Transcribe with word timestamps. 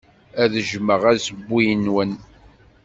Ad 0.43 0.53
jjmeɣ 0.65 1.01
assewwi-nwen. 1.11 2.11